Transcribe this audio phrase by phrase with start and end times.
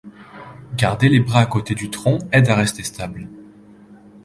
[0.77, 3.27] Garder les bras aux côtés du tronc aide à rester stable.